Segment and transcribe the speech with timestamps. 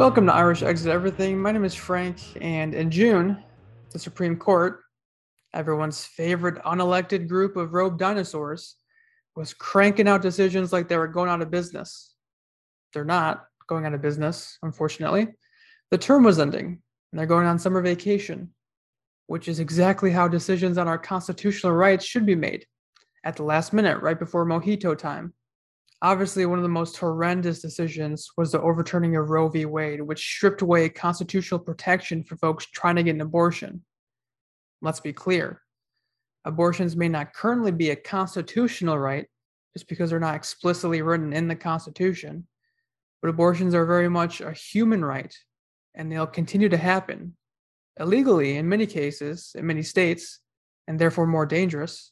[0.00, 1.38] Welcome to Irish Exit Everything.
[1.38, 3.44] My name is Frank, and in June,
[3.92, 4.80] the Supreme Court,
[5.52, 8.76] everyone's favorite unelected group of robed dinosaurs,
[9.36, 12.14] was cranking out decisions like they were going out of business.
[12.94, 15.28] They're not going out of business, unfortunately.
[15.90, 16.80] The term was ending,
[17.12, 18.54] and they're going on summer vacation,
[19.26, 22.64] which is exactly how decisions on our constitutional rights should be made
[23.22, 25.34] at the last minute, right before mojito time.
[26.02, 29.66] Obviously, one of the most horrendous decisions was the overturning of Roe v.
[29.66, 33.84] Wade, which stripped away constitutional protection for folks trying to get an abortion.
[34.80, 35.60] Let's be clear
[36.46, 39.26] abortions may not currently be a constitutional right
[39.74, 42.46] just because they're not explicitly written in the Constitution,
[43.20, 45.36] but abortions are very much a human right
[45.94, 47.36] and they'll continue to happen
[47.98, 50.40] illegally in many cases, in many states,
[50.88, 52.10] and therefore more dangerous,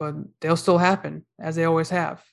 [0.00, 2.24] but they'll still happen as they always have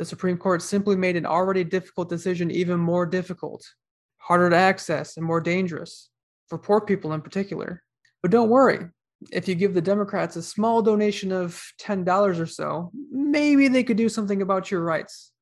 [0.00, 3.70] the Supreme Court simply made an already difficult decision even more difficult,
[4.16, 6.08] harder to access, and more dangerous,
[6.48, 7.82] for poor people in particular.
[8.22, 8.88] But don't worry,
[9.30, 13.98] if you give the Democrats a small donation of $10 or so, maybe they could
[13.98, 15.32] do something about your rights.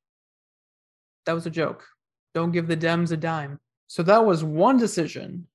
[1.26, 1.86] That was a joke.
[2.34, 3.60] Don't give the Dems a dime.
[3.86, 5.46] So that was one decision.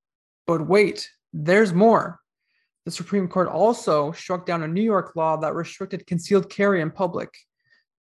[0.47, 2.21] But wait, there's more.
[2.85, 6.89] The Supreme Court also struck down a New York law that restricted concealed carry in
[6.89, 7.33] public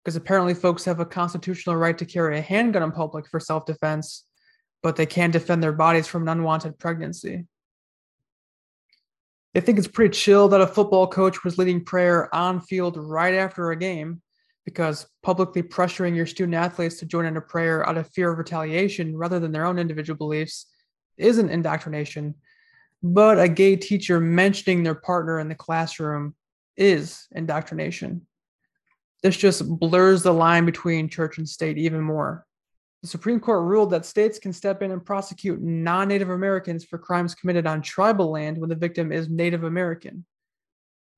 [0.08, 3.66] because apparently folks have a constitutional right to carry a handgun in public for self
[3.66, 4.24] defense,
[4.82, 7.44] but they can't defend their bodies from an unwanted pregnancy.
[9.52, 13.34] They think it's pretty chill that a football coach was leading prayer on field right
[13.34, 14.22] after a game
[14.64, 18.38] because publicly pressuring your student athletes to join in a prayer out of fear of
[18.38, 20.68] retaliation rather than their own individual beliefs
[21.18, 22.34] isn't indoctrination.
[23.02, 26.34] But a gay teacher mentioning their partner in the classroom
[26.78, 28.26] is indoctrination.
[29.22, 32.46] This just blurs the line between church and state even more.
[33.02, 36.98] The Supreme Court ruled that states can step in and prosecute non Native Americans for
[36.98, 40.24] crimes committed on tribal land when the victim is Native American.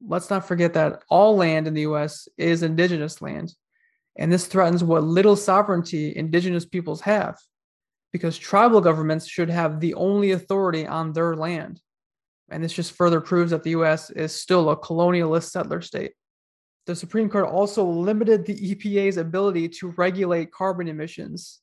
[0.07, 3.55] Let's not forget that all land in the US is indigenous land,
[4.17, 7.39] and this threatens what little sovereignty indigenous peoples have,
[8.13, 11.81] because tribal governments should have the only authority on their land.
[12.51, 16.13] And this just further proves that the US is still a colonialist settler state
[16.87, 21.61] the Supreme Court also limited the EPA's ability to regulate carbon emissions.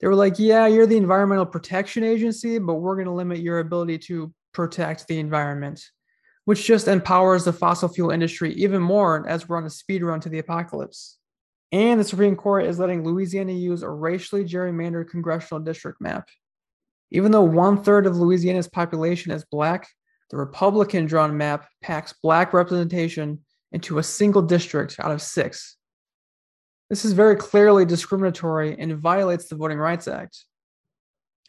[0.00, 3.60] They were like, yeah, you're the Environmental Protection Agency, but we're going to limit your
[3.60, 5.82] ability to protect the environment,
[6.44, 10.20] which just empowers the fossil fuel industry even more as we're on a speed run
[10.20, 11.18] to the apocalypse.
[11.72, 16.28] And the Supreme Court is letting Louisiana use a racially gerrymandered congressional district map.
[17.10, 19.88] Even though one third of Louisiana's population is black,
[20.30, 23.44] the Republican drawn map packs black representation
[23.76, 25.76] into a single district out of six.
[26.88, 30.44] This is very clearly discriminatory and violates the Voting Rights Act.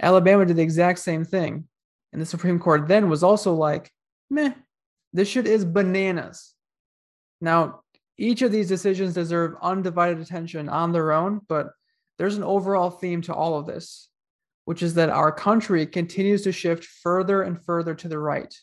[0.01, 1.69] Alabama did the exact same thing,
[2.11, 3.89] and the Supreme Court then was also like,
[4.29, 4.51] meh,
[5.13, 6.53] this shit is bananas.
[7.39, 7.83] Now,
[8.17, 11.69] each of these decisions deserve undivided attention on their own, but
[12.17, 14.09] there's an overall theme to all of this,
[14.65, 18.53] which is that our country continues to shift further and further to the right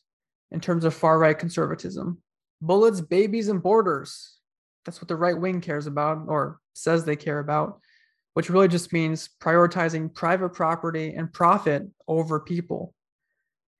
[0.50, 2.20] in terms of far right conservatism
[2.66, 4.36] bullets, babies, and borders.
[4.84, 7.80] That's what the right wing cares about or says they care about,
[8.34, 12.94] which really just means prioritizing private property and profit over people.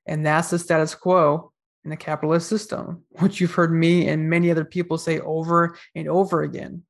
[0.06, 1.52] And that's the status quo
[1.84, 6.08] in the capitalist system, which you've heard me and many other people say over and
[6.08, 6.82] over again.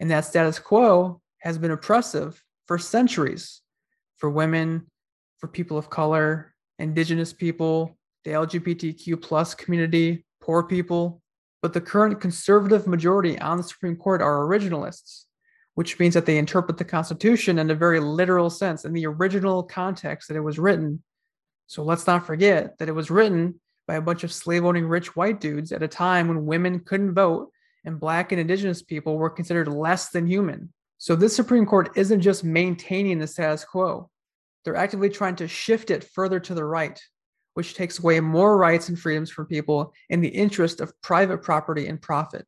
[0.00, 3.62] And that status quo has been oppressive for centuries
[4.16, 4.86] for women,
[5.38, 11.20] for people of color, indigenous people, the LGBTQ plus community, poor people,
[11.62, 15.24] but the current conservative majority on the Supreme Court are originalists,
[15.74, 19.62] which means that they interpret the Constitution in a very literal sense in the original
[19.62, 21.02] context that it was written.
[21.66, 25.14] So let's not forget that it was written by a bunch of slave owning rich
[25.14, 27.50] white dudes at a time when women couldn't vote
[27.84, 30.72] and black and indigenous people were considered less than human.
[30.98, 34.10] So this Supreme Court isn't just maintaining the status quo,
[34.64, 37.00] they're actively trying to shift it further to the right
[37.54, 41.86] which takes away more rights and freedoms from people in the interest of private property
[41.86, 42.46] and profit.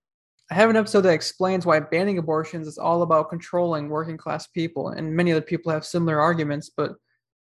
[0.50, 4.46] I have an episode that explains why banning abortions is all about controlling working class
[4.46, 6.92] people, and many other people have similar arguments, but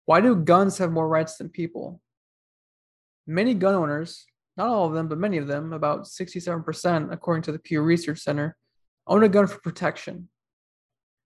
[0.05, 2.01] why do guns have more rights than people?
[3.27, 7.51] Many gun owners, not all of them, but many of them, about 67%, according to
[7.51, 8.57] the Pew Research Center,
[9.05, 10.29] own a gun for protection.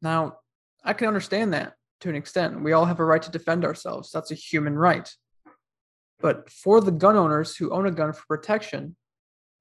[0.01, 0.37] Now,
[0.83, 2.61] I can understand that to an extent.
[2.61, 4.11] We all have a right to defend ourselves.
[4.11, 5.09] That's a human right.
[6.21, 8.95] But for the gun owners who own a gun for protection,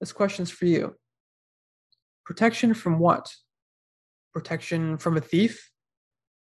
[0.01, 0.97] this question's for you.
[2.25, 3.33] Protection from what?
[4.33, 5.71] Protection from a thief?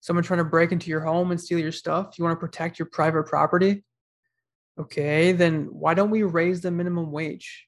[0.01, 2.15] Someone trying to break into your home and steal your stuff?
[2.17, 3.85] You want to protect your private property?
[4.79, 7.67] Okay, then why don't we raise the minimum wage?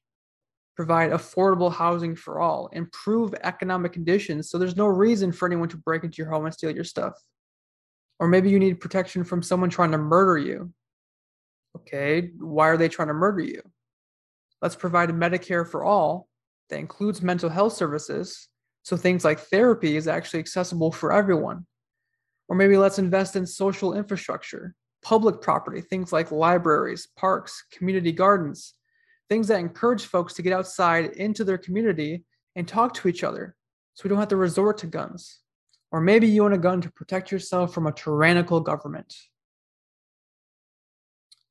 [0.76, 5.76] Provide affordable housing for all, improve economic conditions so there's no reason for anyone to
[5.76, 7.14] break into your home and steal your stuff.
[8.20, 10.73] Or maybe you need protection from someone trying to murder you.
[11.80, 13.62] Okay, why are they trying to murder you?
[14.60, 16.28] Let's provide Medicare for all
[16.70, 18.48] that includes mental health services
[18.82, 21.66] so things like therapy is actually accessible for everyone.
[22.48, 28.75] Or maybe let's invest in social infrastructure, public property, things like libraries, parks, community gardens,
[29.28, 32.25] things that encourage folks to get outside into their community
[32.56, 33.54] and talk to each other
[33.94, 35.40] so we don't have to resort to guns.
[35.90, 39.14] Or maybe you own a gun to protect yourself from a tyrannical government.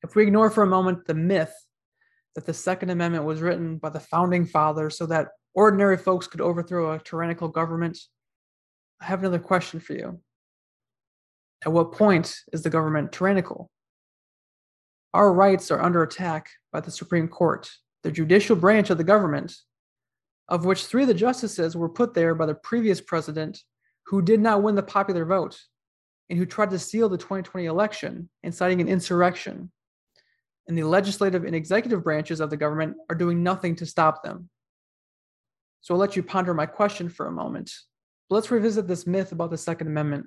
[0.03, 1.53] If we ignore for a moment the myth
[2.35, 6.41] that the Second Amendment was written by the founding fathers so that ordinary folks could
[6.41, 7.97] overthrow a tyrannical government,
[9.01, 10.19] I have another question for you.
[11.65, 13.71] At what point is the government tyrannical?
[15.13, 17.69] Our rights are under attack by the Supreme Court,
[18.03, 19.55] the judicial branch of the government,
[20.47, 23.63] of which three of the justices were put there by the previous president
[24.05, 25.59] who did not win the popular vote
[26.29, 29.71] and who tried to steal the 2020 election, inciting an insurrection.
[30.67, 34.49] And the legislative and executive branches of the government are doing nothing to stop them.
[35.81, 37.71] So I'll let you ponder my question for a moment.
[38.29, 40.25] But let's revisit this myth about the Second Amendment.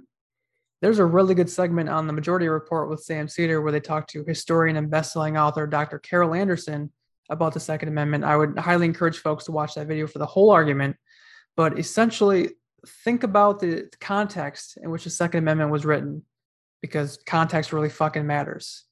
[0.81, 4.07] There's a really good segment on the Majority Report with Sam Seder where they talk
[4.09, 5.99] to historian and bestselling author Dr.
[5.99, 6.91] Carol Anderson
[7.29, 8.25] about the Second Amendment.
[8.25, 10.97] I would highly encourage folks to watch that video for the whole argument.
[11.55, 12.53] But essentially,
[13.05, 16.25] think about the context in which the Second Amendment was written,
[16.81, 18.85] because context really fucking matters.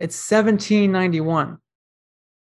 [0.00, 1.58] It's 1791.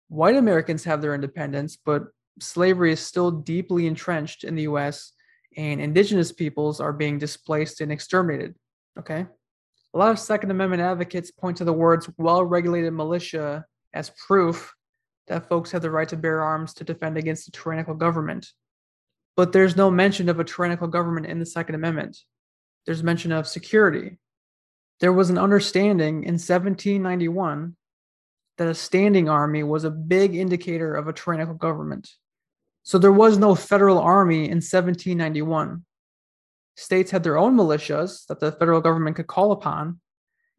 [0.09, 2.05] White Americans have their independence, but
[2.41, 5.13] slavery is still deeply entrenched in the US,
[5.57, 8.55] and indigenous peoples are being displaced and exterminated.
[8.99, 9.27] Okay.
[9.95, 14.75] A lot of Second Amendment advocates point to the words well regulated militia as proof
[15.29, 18.47] that folks have the right to bear arms to defend against a tyrannical government
[19.37, 22.19] but there's no mention of a tyrannical government in the Second Amendment.
[22.85, 24.19] There's mention of security.
[25.03, 27.75] There was an understanding in 1791
[28.57, 32.09] that a standing army was a big indicator of a tyrannical government.
[32.85, 35.85] So there was no federal army in 1791.
[36.77, 39.99] States had their own militias that the federal government could call upon,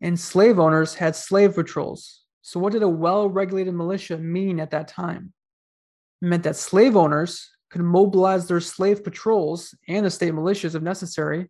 [0.01, 2.24] and slave owners had slave patrols.
[2.42, 5.31] So, what did a well regulated militia mean at that time?
[6.22, 10.81] It meant that slave owners could mobilize their slave patrols and the state militias if
[10.81, 11.50] necessary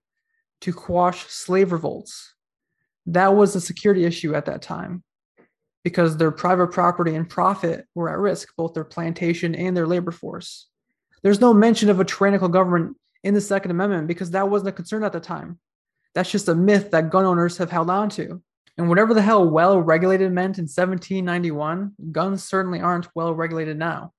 [0.62, 2.34] to quash slave revolts.
[3.08, 5.04] That was a security issue at that time
[5.84, 10.12] because their private property and profit were at risk, both their plantation and their labor
[10.12, 10.68] force.
[11.22, 14.74] There's no mention of a tyrannical government in the Second Amendment because that wasn't a
[14.74, 15.60] concern at the time.
[16.16, 18.42] That's just a myth that gun owners have held on to.
[18.78, 24.14] And whatever the hell well regulated meant in 1791, guns certainly aren't well regulated now.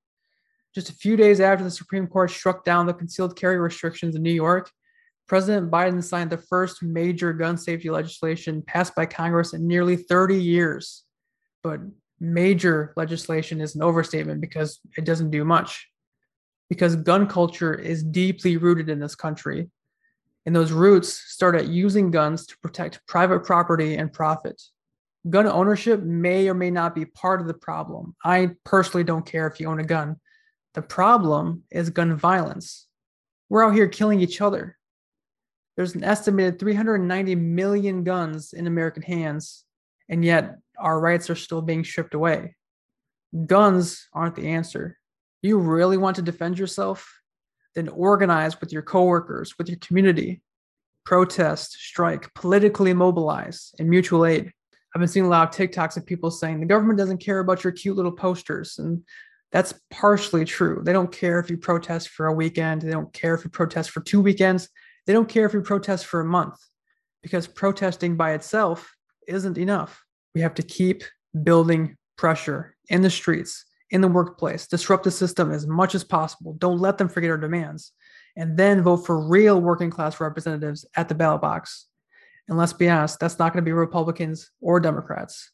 [0.74, 4.22] Just a few days after the Supreme Court struck down the concealed carry restrictions in
[4.22, 4.70] New York,
[5.26, 10.40] President Biden signed the first major gun safety legislation passed by Congress in nearly 30
[10.40, 11.04] years.
[11.62, 11.80] But
[12.20, 15.88] major legislation is an overstatement because it doesn't do much.
[16.68, 19.70] Because gun culture is deeply rooted in this country.
[20.46, 24.60] And those roots start at using guns to protect private property and profit.
[25.30, 28.14] Gun ownership may or may not be part of the problem.
[28.22, 30.16] I personally don't care if you own a gun.
[30.74, 32.86] The problem is gun violence.
[33.48, 34.76] We're out here killing each other.
[35.76, 39.64] There's an estimated 390 million guns in American hands,
[40.08, 42.56] and yet our rights are still being stripped away.
[43.46, 44.98] Guns aren't the answer.
[45.42, 47.20] You really want to defend yourself?
[47.74, 50.42] Then organize with your coworkers, with your community,
[51.04, 54.52] protest, strike, politically mobilize, and mutual aid.
[54.94, 57.64] I've been seeing a lot of TikToks of people saying the government doesn't care about
[57.64, 59.02] your cute little posters and
[59.54, 60.82] that's partially true.
[60.84, 62.82] They don't care if you protest for a weekend.
[62.82, 64.68] They don't care if you protest for two weekends.
[65.06, 66.58] They don't care if you protest for a month
[67.22, 68.94] because protesting by itself
[69.28, 70.04] isn't enough.
[70.34, 71.04] We have to keep
[71.42, 76.54] building pressure in the streets, in the workplace, disrupt the system as much as possible.
[76.54, 77.92] Don't let them forget our demands.
[78.36, 81.86] And then vote for real working class representatives at the ballot box.
[82.48, 85.50] And let's be honest, that's not going to be Republicans or Democrats.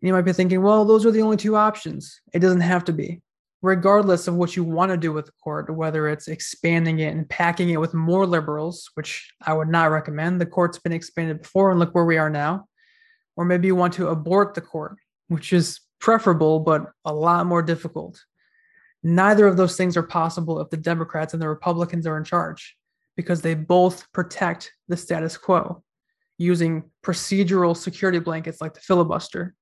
[0.00, 2.20] You might be thinking, well, those are the only two options.
[2.32, 3.22] It doesn't have to be
[3.64, 7.26] regardless of what you want to do with the court, whether it's expanding it and
[7.30, 10.38] packing it with more liberals, which I would not recommend.
[10.38, 12.66] The court's been expanded before, and look where we are now.
[13.36, 17.62] Or maybe you want to abort the court, which is preferable, but a lot more
[17.62, 18.22] difficult.
[19.02, 22.76] Neither of those things are possible if the Democrats and the Republicans are in charge.
[23.16, 25.82] because they both protect the status quo
[26.38, 29.54] using procedural security blankets like the filibuster.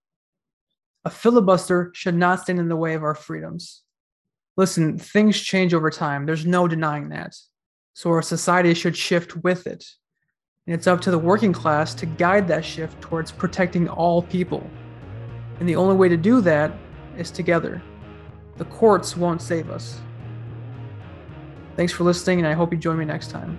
[1.04, 3.82] A filibuster should not stand in the way of our freedoms.
[4.56, 6.26] Listen, things change over time.
[6.26, 7.35] There's no denying that.
[7.94, 9.85] So our society should shift with it.
[10.66, 14.68] And it's up to the working class to guide that shift towards protecting all people.
[15.59, 16.73] And the only way to do that
[17.16, 17.82] is together.
[18.56, 20.00] The courts won't save us.
[21.76, 23.59] Thanks for listening, and I hope you join me next time.